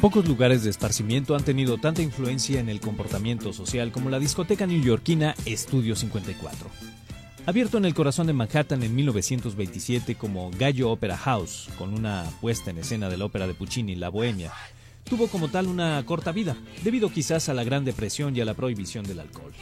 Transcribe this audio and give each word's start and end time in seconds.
Pocos 0.00 0.26
lugares 0.26 0.64
de 0.64 0.70
esparcimiento 0.70 1.36
han 1.36 1.44
tenido 1.44 1.76
tanta 1.76 2.00
influencia 2.00 2.58
en 2.58 2.70
el 2.70 2.80
comportamiento 2.80 3.52
social 3.52 3.92
como 3.92 4.08
la 4.08 4.18
discoteca 4.18 4.66
neoyorquina 4.66 5.34
Estudio 5.44 5.94
54. 5.94 6.70
Abierto 7.44 7.76
en 7.76 7.84
el 7.84 7.92
corazón 7.92 8.26
de 8.26 8.32
Manhattan 8.32 8.82
en 8.82 8.94
1927 8.94 10.14
como 10.14 10.50
Gallo 10.58 10.90
Opera 10.90 11.18
House, 11.18 11.68
con 11.76 11.92
una 11.92 12.24
puesta 12.40 12.70
en 12.70 12.78
escena 12.78 13.10
de 13.10 13.18
la 13.18 13.26
ópera 13.26 13.46
de 13.46 13.52
Puccini, 13.52 13.94
La 13.94 14.08
Bohemia, 14.08 14.52
tuvo 15.04 15.26
como 15.26 15.48
tal 15.48 15.66
una 15.66 16.02
corta 16.06 16.32
vida, 16.32 16.56
debido 16.82 17.10
quizás 17.10 17.50
a 17.50 17.54
la 17.54 17.64
Gran 17.64 17.84
Depresión 17.84 18.34
y 18.34 18.40
a 18.40 18.46
la 18.46 18.54
prohibición 18.54 19.04
del 19.04 19.20
alcohol. 19.20 19.52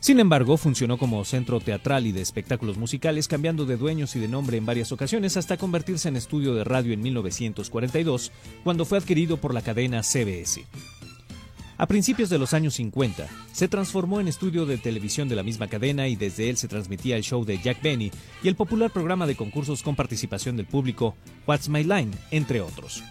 Sin 0.00 0.18
embargo, 0.18 0.56
funcionó 0.56 0.96
como 0.96 1.24
centro 1.26 1.60
teatral 1.60 2.06
y 2.06 2.12
de 2.12 2.22
espectáculos 2.22 2.78
musicales, 2.78 3.28
cambiando 3.28 3.66
de 3.66 3.76
dueños 3.76 4.16
y 4.16 4.18
de 4.18 4.28
nombre 4.28 4.56
en 4.56 4.64
varias 4.64 4.92
ocasiones 4.92 5.36
hasta 5.36 5.58
convertirse 5.58 6.08
en 6.08 6.16
estudio 6.16 6.54
de 6.54 6.64
radio 6.64 6.94
en 6.94 7.02
1942, 7.02 8.32
cuando 8.64 8.86
fue 8.86 8.96
adquirido 8.96 9.36
por 9.36 9.52
la 9.52 9.60
cadena 9.60 10.02
CBS. 10.02 10.64
A 11.76 11.86
principios 11.86 12.30
de 12.30 12.38
los 12.38 12.54
años 12.54 12.74
50, 12.74 13.26
se 13.52 13.68
transformó 13.68 14.20
en 14.20 14.28
estudio 14.28 14.64
de 14.64 14.78
televisión 14.78 15.28
de 15.28 15.36
la 15.36 15.42
misma 15.42 15.66
cadena 15.66 16.08
y 16.08 16.16
desde 16.16 16.48
él 16.48 16.56
se 16.56 16.68
transmitía 16.68 17.16
el 17.16 17.22
show 17.22 17.44
de 17.44 17.58
Jack 17.58 17.82
Benny 17.82 18.10
y 18.42 18.48
el 18.48 18.54
popular 18.54 18.90
programa 18.90 19.26
de 19.26 19.36
concursos 19.36 19.82
con 19.82 19.96
participación 19.96 20.56
del 20.56 20.66
público 20.66 21.14
What's 21.46 21.68
My 21.68 21.84
Line, 21.84 22.10
entre 22.30 22.62
otros. 22.62 23.02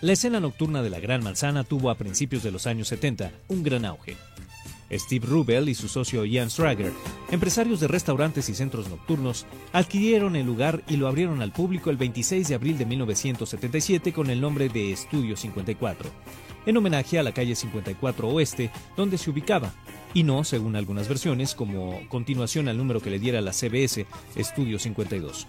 La 0.00 0.12
escena 0.12 0.40
nocturna 0.40 0.82
de 0.82 0.90
la 0.90 1.00
Gran 1.00 1.22
Manzana 1.22 1.64
tuvo 1.64 1.88
a 1.88 1.96
principios 1.96 2.42
de 2.42 2.50
los 2.50 2.66
años 2.66 2.88
70 2.88 3.30
un 3.48 3.62
gran 3.62 3.86
auge. 3.86 4.16
Steve 4.90 5.26
Rubel 5.26 5.68
y 5.68 5.74
su 5.74 5.88
socio 5.88 6.24
Ian 6.24 6.50
Strager, 6.50 6.92
empresarios 7.30 7.80
de 7.80 7.88
restaurantes 7.88 8.48
y 8.48 8.54
centros 8.54 8.88
nocturnos, 8.88 9.46
adquirieron 9.72 10.36
el 10.36 10.46
lugar 10.46 10.82
y 10.88 10.96
lo 10.96 11.08
abrieron 11.08 11.42
al 11.42 11.52
público 11.52 11.90
el 11.90 11.96
26 11.96 12.48
de 12.48 12.54
abril 12.54 12.78
de 12.78 12.86
1977 12.86 14.12
con 14.12 14.30
el 14.30 14.40
nombre 14.40 14.68
de 14.68 14.92
Estudio 14.92 15.36
54, 15.36 16.10
en 16.66 16.76
homenaje 16.76 17.18
a 17.18 17.22
la 17.22 17.32
calle 17.32 17.54
54 17.54 18.28
Oeste, 18.28 18.70
donde 18.96 19.18
se 19.18 19.30
ubicaba, 19.30 19.72
y 20.14 20.22
no, 20.22 20.44
según 20.44 20.76
algunas 20.76 21.08
versiones, 21.08 21.54
como 21.54 22.00
continuación 22.08 22.68
al 22.68 22.78
número 22.78 23.00
que 23.00 23.10
le 23.10 23.18
diera 23.18 23.40
la 23.40 23.52
CBS, 23.52 24.06
Estudio 24.36 24.78
52. 24.78 25.46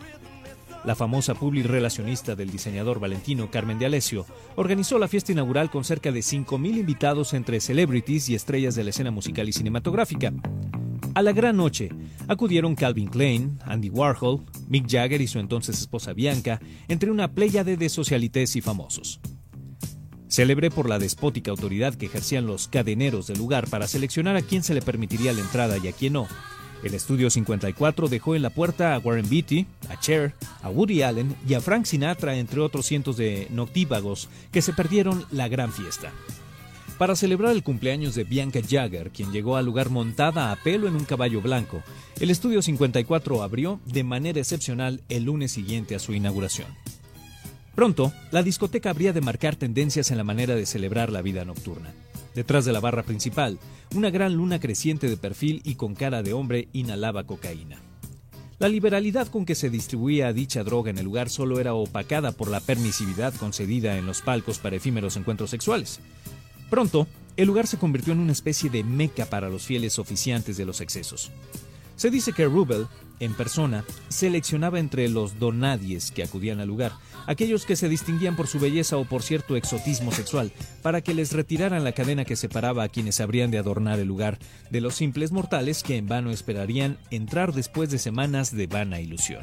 La 0.86 0.94
famosa 0.94 1.34
public 1.34 1.66
relacionista 1.66 2.36
del 2.36 2.52
diseñador 2.52 3.00
valentino 3.00 3.50
Carmen 3.50 3.80
de 3.80 3.88
Alessio 3.88 4.28
organizó 4.56 5.00
la 5.00 5.08
fiesta 5.08 5.32
inaugural 5.32 5.72
con 5.72 5.84
cerca 5.84 6.12
de 6.12 6.20
5.000 6.20 6.78
invitados 6.78 7.34
entre 7.34 7.60
celebrities 7.60 8.30
y 8.30 8.36
estrellas 8.36 8.76
de 8.76 8.84
la 8.84 8.92
escena 8.92 9.10
musical 9.10 9.50
y 9.50 9.54
cinematográfica. 9.54 10.32
A 11.16 11.24
la 11.24 11.32
gran 11.32 11.58
noche 11.58 11.90
acudieron 12.28 12.76
Calvin 12.76 13.08
Klein, 13.08 13.58
Andy 13.66 13.90
Warhol, 13.90 14.46
Mick 14.68 14.88
Jagger 14.88 15.22
y 15.22 15.28
su 15.28 15.40
entonces 15.40 15.80
esposa 15.80 16.14
Bianca, 16.14 16.62
entre 16.88 17.10
una 17.10 17.32
pléyade 17.32 17.78
de 17.78 17.90
socialites 17.90 18.56
y 18.56 18.62
famosos. 18.62 19.20
Célebre 20.28 20.70
por 20.70 20.88
la 20.88 21.00
despótica 21.00 21.50
autoridad 21.50 21.96
que 21.96 22.06
ejercían 22.06 22.46
los 22.46 22.68
cadeneros 22.68 23.26
del 23.26 23.40
lugar 23.40 23.68
para 23.70 23.88
seleccionar 23.88 24.36
a 24.36 24.42
quién 24.44 24.62
se 24.62 24.76
le 24.76 24.84
permitiría 24.84 25.34
la 25.34 25.42
entrada 25.42 25.80
y 25.80 25.88
a 25.88 25.94
quién 25.94 26.14
no, 26.14 26.28
el 26.86 26.94
estudio 26.94 27.32
54 27.32 28.08
dejó 28.08 28.36
en 28.36 28.44
la 28.44 28.52
puerta 28.52 28.94
a 28.94 29.00
Warren 29.00 29.28
Beatty, 29.28 29.66
a 29.90 30.00
Cher, 30.00 30.34
a 30.62 30.70
Woody 30.70 31.02
Allen 31.02 31.36
y 31.50 31.56
a 31.56 31.62
Frank 31.62 31.86
Sinatra, 31.86 32.38
entre 32.38 32.62
otros 32.62 32.86
cientos 32.86 33.18
de 33.18 33.48
noctívagos 33.50 34.30
que 34.52 34.62
se 34.62 34.72
perdieron 34.72 35.26
la 35.32 35.48
gran 35.48 35.74
fiesta. 35.74 36.12
Para 37.00 37.16
celebrar 37.16 37.54
el 37.54 37.64
cumpleaños 37.64 38.14
de 38.14 38.24
Bianca 38.24 38.60
Jagger, 38.62 39.10
quien 39.10 39.32
llegó 39.32 39.58
al 39.58 39.66
lugar 39.66 39.90
montada 39.90 40.52
a 40.52 40.56
pelo 40.58 40.88
en 40.88 40.96
un 40.96 41.06
caballo 41.06 41.42
blanco, 41.42 41.82
el 42.20 42.30
estudio 42.30 42.62
54 42.62 43.42
abrió 43.42 43.80
de 43.86 44.04
manera 44.04 44.40
excepcional 44.40 45.02
el 45.10 45.24
lunes 45.24 45.52
siguiente 45.52 45.96
a 45.96 46.00
su 46.00 46.14
inauguración. 46.14 46.68
Pronto, 47.74 48.14
la 48.32 48.44
discoteca 48.44 48.92
habría 48.92 49.12
de 49.12 49.22
marcar 49.22 49.56
tendencias 49.56 50.12
en 50.12 50.18
la 50.18 50.24
manera 50.24 50.56
de 50.56 50.68
celebrar 50.68 51.12
la 51.12 51.24
vida 51.24 51.46
nocturna. 51.46 51.94
Detrás 52.36 52.66
de 52.66 52.74
la 52.74 52.82
barra 52.82 53.04
principal, 53.04 53.58
una 53.96 54.10
gran 54.10 54.36
luna 54.36 54.60
creciente 54.60 55.10
de 55.10 55.16
perfil 55.16 55.62
y 55.64 55.76
con 55.76 55.96
cara 55.96 56.22
de 56.22 56.34
hombre 56.34 56.68
inhalaba 56.74 57.24
cocaína. 57.24 57.82
La 58.60 58.68
liberalidad 58.68 59.28
con 59.28 59.46
que 59.46 59.56
se 59.56 59.70
distribuía 59.70 60.34
dicha 60.34 60.64
droga 60.64 60.90
en 60.90 60.98
el 60.98 61.06
lugar 61.06 61.30
solo 61.30 61.62
era 61.62 61.74
opacada 61.74 62.34
por 62.34 62.50
la 62.50 62.60
permisividad 62.60 63.34
concedida 63.36 63.98
en 63.98 64.06
los 64.06 64.22
palcos 64.22 64.60
para 64.60 64.76
efímeros 64.76 65.16
encuentros 65.16 65.50
sexuales. 65.50 66.02
Pronto, 66.70 67.08
el 67.38 67.48
lugar 67.48 67.68
se 67.68 67.78
convirtió 67.78 68.12
en 68.12 68.20
una 68.20 68.32
especie 68.34 68.70
de 68.70 68.84
meca 68.84 69.26
para 69.26 69.50
los 69.50 69.64
fieles 69.64 69.98
oficiantes 69.98 70.58
de 70.58 70.66
los 70.66 70.82
excesos. 70.82 71.32
Se 71.96 72.10
dice 72.10 72.34
que 72.34 72.46
Rubel, 72.46 72.88
en 73.20 73.34
persona, 73.34 73.86
seleccionaba 74.10 74.80
entre 74.80 75.08
los 75.08 75.40
donadies 75.40 76.12
que 76.12 76.24
acudían 76.24 76.60
al 76.60 76.68
lugar, 76.68 76.92
aquellos 77.26 77.66
que 77.66 77.76
se 77.76 77.88
distinguían 77.88 78.36
por 78.36 78.48
su 78.48 78.60
belleza 78.60 78.98
o 78.98 79.06
por 79.06 79.24
cierto 79.24 79.56
exotismo 79.56 80.12
sexual, 80.12 80.52
para 80.82 81.02
que 81.02 81.14
les 81.14 81.32
retiraran 81.32 81.84
la 81.84 81.94
cadena 81.94 82.26
que 82.26 82.36
separaba 82.36 82.84
a 82.84 82.90
quienes 82.90 83.22
habrían 83.22 83.52
de 83.52 83.58
adornar 83.58 84.00
el 84.00 84.08
lugar 84.08 84.40
de 84.70 84.82
los 84.82 84.96
simples 84.96 85.32
mortales 85.32 85.84
que 85.84 85.96
en 85.96 86.08
vano 86.08 86.32
esperarían 86.32 86.98
entrar 87.12 87.54
después 87.54 87.90
de 87.90 88.00
semanas 88.00 88.56
de 88.56 88.68
vana 88.68 89.00
ilusión. 89.00 89.42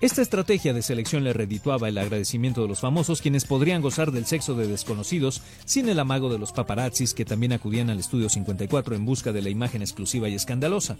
Esta 0.00 0.22
estrategia 0.22 0.74
de 0.74 0.82
selección 0.82 1.24
le 1.24 1.32
redituaba 1.32 1.88
el 1.88 1.96
agradecimiento 1.96 2.62
de 2.62 2.68
los 2.68 2.80
famosos 2.80 3.22
quienes 3.22 3.44
podrían 3.44 3.80
gozar 3.80 4.12
del 4.12 4.26
sexo 4.26 4.54
de 4.54 4.66
desconocidos 4.66 5.40
sin 5.64 5.88
el 5.88 5.98
amago 5.98 6.30
de 6.30 6.38
los 6.38 6.52
paparazzis 6.52 7.14
que 7.14 7.24
también 7.24 7.52
acudían 7.52 7.90
al 7.90 8.00
estudio 8.00 8.28
54 8.28 8.96
en 8.96 9.04
busca 9.06 9.32
de 9.32 9.40
la 9.40 9.50
imagen 9.50 9.82
exclusiva 9.82 10.28
y 10.28 10.34
escandalosa. 10.34 10.96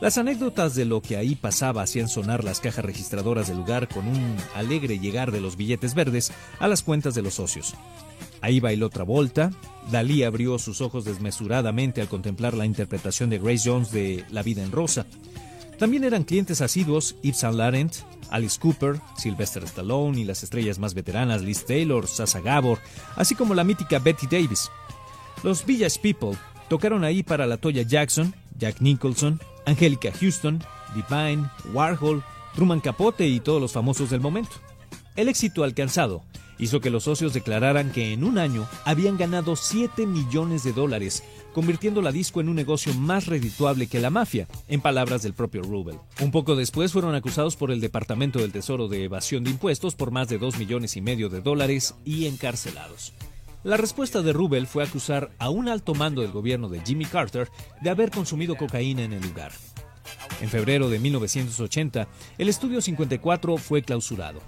Las 0.00 0.16
anécdotas 0.16 0.76
de 0.76 0.84
lo 0.84 1.02
que 1.02 1.16
ahí 1.16 1.34
pasaba 1.34 1.82
hacían 1.82 2.08
sonar 2.08 2.44
las 2.44 2.60
cajas 2.60 2.84
registradoras 2.84 3.48
del 3.48 3.58
lugar 3.58 3.88
con 3.88 4.06
un 4.06 4.36
alegre 4.54 5.00
llegar 5.00 5.32
de 5.32 5.40
los 5.40 5.56
billetes 5.56 5.94
verdes 5.94 6.32
a 6.60 6.68
las 6.68 6.84
cuentas 6.84 7.16
de 7.16 7.22
los 7.22 7.34
socios. 7.34 7.74
Ahí 8.40 8.60
bailó 8.60 8.90
Travolta, 8.90 9.50
Dalí 9.90 10.22
abrió 10.22 10.58
sus 10.58 10.80
ojos 10.80 11.04
desmesuradamente 11.04 12.00
al 12.00 12.08
contemplar 12.08 12.54
la 12.54 12.66
interpretación 12.66 13.28
de 13.30 13.38
Grace 13.38 13.68
Jones 13.68 13.90
de 13.90 14.24
La 14.30 14.42
vida 14.42 14.62
en 14.62 14.70
rosa. 14.70 15.06
También 15.78 16.02
eran 16.02 16.24
clientes 16.24 16.60
asiduos 16.60 17.14
Yves 17.22 17.38
Saint 17.38 17.56
Laurent, 17.56 17.94
Alice 18.30 18.58
Cooper, 18.60 19.00
Sylvester 19.16 19.62
Stallone 19.62 20.20
y 20.20 20.24
las 20.24 20.42
estrellas 20.42 20.78
más 20.78 20.92
veteranas 20.92 21.42
Liz 21.42 21.64
Taylor, 21.64 22.06
Sasa 22.08 22.40
Gabor, 22.40 22.78
así 23.14 23.36
como 23.36 23.54
la 23.54 23.62
mítica 23.64 24.00
Betty 24.00 24.26
Davis. 24.26 24.70
Los 25.44 25.64
Village 25.64 26.00
People 26.00 26.36
tocaron 26.68 27.04
ahí 27.04 27.22
para 27.22 27.46
la 27.46 27.58
Toya 27.58 27.82
Jackson, 27.82 28.34
Jack 28.58 28.80
Nicholson, 28.80 29.40
Angelica 29.66 30.10
Houston, 30.20 30.62
Divine, 30.94 31.48
Warhol, 31.72 32.24
Truman 32.56 32.80
Capote 32.80 33.26
y 33.28 33.38
todos 33.38 33.60
los 33.60 33.72
famosos 33.72 34.10
del 34.10 34.20
momento. 34.20 34.56
El 35.14 35.28
éxito 35.28 35.62
alcanzado 35.62 36.24
hizo 36.58 36.80
que 36.80 36.90
los 36.90 37.04
socios 37.04 37.32
declararan 37.32 37.90
que 37.92 38.12
en 38.12 38.24
un 38.24 38.38
año 38.38 38.66
habían 38.84 39.16
ganado 39.16 39.56
7 39.56 40.06
millones 40.06 40.64
de 40.64 40.72
dólares, 40.72 41.22
convirtiendo 41.52 42.02
la 42.02 42.12
disco 42.12 42.40
en 42.40 42.48
un 42.48 42.56
negocio 42.56 42.94
más 42.94 43.26
redituable 43.26 43.86
que 43.86 44.00
la 44.00 44.10
mafia, 44.10 44.48
en 44.68 44.80
palabras 44.80 45.22
del 45.22 45.34
propio 45.34 45.62
Rubel. 45.62 45.98
Un 46.20 46.30
poco 46.30 46.56
después 46.56 46.92
fueron 46.92 47.14
acusados 47.14 47.56
por 47.56 47.70
el 47.70 47.80
Departamento 47.80 48.38
del 48.38 48.52
Tesoro 48.52 48.88
de 48.88 49.04
evasión 49.04 49.44
de 49.44 49.50
impuestos 49.50 49.94
por 49.94 50.10
más 50.10 50.28
de 50.28 50.38
2 50.38 50.58
millones 50.58 50.96
y 50.96 51.00
medio 51.00 51.28
de 51.28 51.40
dólares 51.40 51.94
y 52.04 52.26
encarcelados. 52.26 53.12
La 53.64 53.76
respuesta 53.76 54.22
de 54.22 54.32
Rubel 54.32 54.66
fue 54.66 54.84
acusar 54.84 55.30
a 55.38 55.50
un 55.50 55.68
alto 55.68 55.94
mando 55.94 56.22
del 56.22 56.30
gobierno 56.30 56.68
de 56.68 56.80
Jimmy 56.80 57.04
Carter 57.04 57.48
de 57.80 57.90
haber 57.90 58.10
consumido 58.10 58.56
cocaína 58.56 59.02
en 59.02 59.12
el 59.12 59.22
lugar. 59.22 59.52
En 60.40 60.48
febrero 60.48 60.88
de 60.88 61.00
1980, 61.00 62.06
el 62.38 62.48
estudio 62.48 62.80
54 62.80 63.56
fue 63.56 63.82
clausurado. 63.82 64.40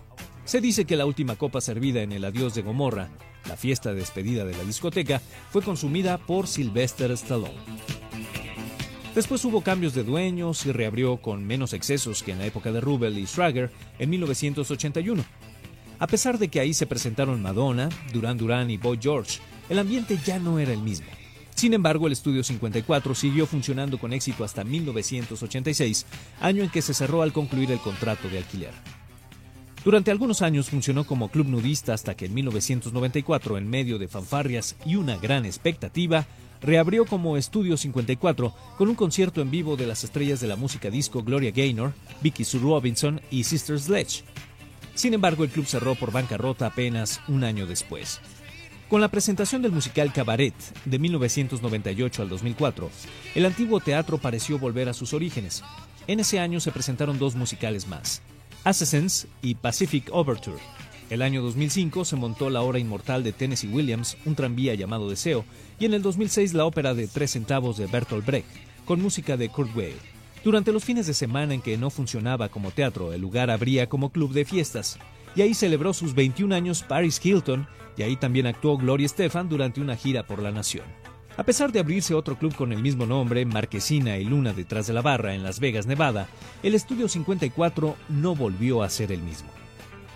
Se 0.50 0.60
dice 0.60 0.84
que 0.84 0.96
la 0.96 1.06
última 1.06 1.36
copa 1.36 1.60
servida 1.60 2.02
en 2.02 2.10
el 2.10 2.24
Adiós 2.24 2.56
de 2.56 2.62
Gomorra, 2.62 3.08
la 3.46 3.56
fiesta 3.56 3.90
de 3.90 4.00
despedida 4.00 4.44
de 4.44 4.56
la 4.56 4.64
discoteca, 4.64 5.22
fue 5.48 5.62
consumida 5.62 6.18
por 6.18 6.48
Sylvester 6.48 7.12
Stallone. 7.12 7.54
Después 9.14 9.44
hubo 9.44 9.60
cambios 9.60 9.94
de 9.94 10.02
dueños 10.02 10.66
y 10.66 10.72
reabrió 10.72 11.18
con 11.18 11.44
menos 11.44 11.72
excesos 11.72 12.24
que 12.24 12.32
en 12.32 12.38
la 12.38 12.46
época 12.46 12.72
de 12.72 12.80
Rubel 12.80 13.16
y 13.16 13.28
Schrager 13.28 13.70
en 14.00 14.10
1981. 14.10 15.24
A 16.00 16.06
pesar 16.08 16.36
de 16.36 16.48
que 16.48 16.58
ahí 16.58 16.74
se 16.74 16.88
presentaron 16.88 17.40
Madonna, 17.40 17.88
Duran 18.12 18.36
Duran 18.36 18.70
y 18.70 18.76
Boy 18.76 18.98
George, 19.00 19.38
el 19.68 19.78
ambiente 19.78 20.18
ya 20.26 20.40
no 20.40 20.58
era 20.58 20.72
el 20.72 20.82
mismo. 20.82 21.06
Sin 21.54 21.74
embargo, 21.74 22.08
el 22.08 22.12
Estudio 22.12 22.42
54 22.42 23.14
siguió 23.14 23.46
funcionando 23.46 24.00
con 24.00 24.12
éxito 24.12 24.42
hasta 24.42 24.64
1986, 24.64 26.06
año 26.40 26.64
en 26.64 26.70
que 26.70 26.82
se 26.82 26.92
cerró 26.92 27.22
al 27.22 27.32
concluir 27.32 27.70
el 27.70 27.78
contrato 27.78 28.28
de 28.28 28.38
alquiler. 28.38 28.99
Durante 29.84 30.10
algunos 30.10 30.42
años 30.42 30.68
funcionó 30.68 31.04
como 31.04 31.30
club 31.30 31.46
nudista 31.46 31.94
hasta 31.94 32.14
que 32.14 32.26
en 32.26 32.34
1994, 32.34 33.56
en 33.56 33.70
medio 33.70 33.98
de 33.98 34.08
fanfarrias 34.08 34.76
y 34.84 34.96
una 34.96 35.16
gran 35.16 35.46
expectativa, 35.46 36.26
reabrió 36.60 37.06
como 37.06 37.38
Estudio 37.38 37.78
54 37.78 38.54
con 38.76 38.88
un 38.90 38.94
concierto 38.94 39.40
en 39.40 39.50
vivo 39.50 39.76
de 39.76 39.86
las 39.86 40.04
estrellas 40.04 40.40
de 40.40 40.48
la 40.48 40.56
música 40.56 40.90
disco 40.90 41.22
Gloria 41.22 41.50
Gaynor, 41.50 41.94
Vicky 42.20 42.44
Sue 42.44 42.60
Robinson 42.60 43.22
y 43.30 43.44
Sister 43.44 43.80
Sledge. 43.80 44.22
Sin 44.94 45.14
embargo, 45.14 45.44
el 45.44 45.50
club 45.50 45.64
cerró 45.64 45.94
por 45.94 46.12
bancarrota 46.12 46.66
apenas 46.66 47.22
un 47.26 47.42
año 47.42 47.66
después. 47.66 48.20
Con 48.90 49.00
la 49.00 49.08
presentación 49.08 49.62
del 49.62 49.72
musical 49.72 50.12
Cabaret 50.12 50.54
de 50.84 50.98
1998 50.98 52.22
al 52.22 52.28
2004, 52.28 52.90
el 53.34 53.46
antiguo 53.46 53.80
teatro 53.80 54.18
pareció 54.18 54.58
volver 54.58 54.90
a 54.90 54.94
sus 54.94 55.14
orígenes. 55.14 55.62
En 56.06 56.20
ese 56.20 56.38
año 56.38 56.60
se 56.60 56.72
presentaron 56.72 57.18
dos 57.18 57.34
musicales 57.34 57.86
más, 57.86 58.20
Assassins 58.64 59.26
y 59.42 59.54
Pacific 59.54 60.10
Overture. 60.12 60.58
El 61.08 61.22
año 61.22 61.42
2005 61.42 62.04
se 62.04 62.16
montó 62.16 62.50
la 62.50 62.60
obra 62.60 62.78
inmortal 62.78 63.24
de 63.24 63.32
Tennessee 63.32 63.68
Williams, 63.68 64.16
Un 64.26 64.34
tranvía 64.34 64.74
llamado 64.74 65.08
Deseo, 65.08 65.44
y 65.78 65.86
en 65.86 65.94
el 65.94 66.02
2006 66.02 66.54
la 66.54 66.66
ópera 66.66 66.94
de 66.94 67.08
Tres 67.08 67.32
centavos 67.32 67.78
de 67.78 67.86
Bertolt 67.86 68.24
Brecht, 68.24 68.48
con 68.84 69.00
música 69.00 69.36
de 69.36 69.48
Kurt 69.48 69.74
Weill. 69.74 69.96
Durante 70.44 70.72
los 70.72 70.84
fines 70.84 71.06
de 71.06 71.14
semana 71.14 71.54
en 71.54 71.62
que 71.62 71.76
no 71.76 71.90
funcionaba 71.90 72.48
como 72.48 72.70
teatro, 72.70 73.12
el 73.12 73.20
lugar 73.20 73.50
abría 73.50 73.88
como 73.88 74.10
club 74.10 74.32
de 74.32 74.44
fiestas, 74.44 74.98
y 75.34 75.42
ahí 75.42 75.54
celebró 75.54 75.92
sus 75.92 76.14
21 76.14 76.54
años 76.54 76.82
Paris 76.82 77.20
Hilton, 77.22 77.66
y 77.96 78.02
ahí 78.02 78.16
también 78.16 78.46
actuó 78.46 78.76
Gloria 78.76 79.06
Estefan 79.06 79.48
durante 79.48 79.80
una 79.80 79.96
gira 79.96 80.26
por 80.26 80.42
la 80.42 80.50
nación. 80.50 80.84
A 81.36 81.44
pesar 81.44 81.72
de 81.72 81.80
abrirse 81.80 82.14
otro 82.14 82.36
club 82.36 82.54
con 82.54 82.72
el 82.72 82.82
mismo 82.82 83.06
nombre, 83.06 83.44
Marquesina 83.46 84.18
y 84.18 84.24
Luna 84.24 84.52
detrás 84.52 84.86
de 84.86 84.92
la 84.92 85.02
barra 85.02 85.34
en 85.34 85.42
Las 85.42 85.60
Vegas, 85.60 85.86
Nevada, 85.86 86.28
el 86.62 86.74
Estudio 86.74 87.08
54 87.08 87.96
no 88.08 88.34
volvió 88.34 88.82
a 88.82 88.90
ser 88.90 89.10
el 89.12 89.22
mismo. 89.22 89.48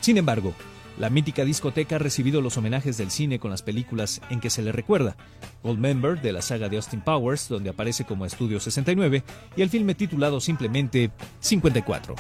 Sin 0.01 0.19
embargo, 0.19 0.55
la 0.99 1.11
mítica 1.11 1.45
discoteca 1.45 1.97
ha 1.97 1.99
recibido 1.99 2.41
los 2.41 2.57
homenajes 2.57 2.97
del 2.97 3.11
cine 3.11 3.39
con 3.39 3.51
las 3.51 3.63
películas 3.63 4.21
en 4.31 4.41
que 4.41 4.51
se 4.51 4.63
le 4.63 4.71
recuerda. 4.71 5.17
Member 5.65 6.21
de 6.21 6.33
la 6.33 6.43
saga 6.43 6.69
de 6.69 6.77
Austin 6.77 7.01
Powers, 7.01 7.49
donde 7.49 7.71
aparece 7.71 8.05
como 8.05 8.27
Estudio 8.27 8.61
69, 8.61 9.25
y 9.57 9.63
el 9.63 9.71
filme 9.71 9.95
titulado 9.95 10.41
simplemente 10.41 11.11
54. 11.41 12.15